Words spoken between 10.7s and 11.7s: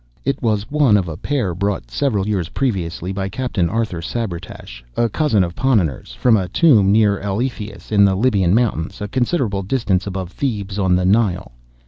on the Nile.